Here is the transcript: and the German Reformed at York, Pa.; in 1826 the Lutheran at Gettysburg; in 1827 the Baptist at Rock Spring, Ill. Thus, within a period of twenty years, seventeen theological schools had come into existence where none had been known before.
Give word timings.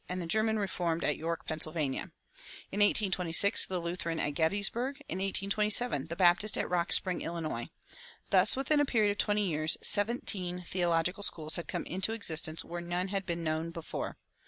and 0.09 0.19
the 0.19 0.25
German 0.25 0.57
Reformed 0.57 1.03
at 1.03 1.15
York, 1.15 1.45
Pa.; 1.45 1.53
in 1.53 1.59
1826 1.67 3.67
the 3.67 3.79
Lutheran 3.79 4.19
at 4.19 4.31
Gettysburg; 4.33 4.95
in 5.07 5.19
1827 5.19 6.07
the 6.07 6.15
Baptist 6.15 6.57
at 6.57 6.67
Rock 6.67 6.91
Spring, 6.91 7.21
Ill. 7.21 7.39
Thus, 8.31 8.55
within 8.55 8.79
a 8.79 8.85
period 8.85 9.11
of 9.11 9.19
twenty 9.19 9.45
years, 9.47 9.77
seventeen 9.83 10.63
theological 10.63 11.21
schools 11.21 11.53
had 11.53 11.67
come 11.67 11.83
into 11.85 12.13
existence 12.13 12.65
where 12.65 12.81
none 12.81 13.09
had 13.09 13.27
been 13.27 13.43
known 13.43 13.69
before. 13.69 14.17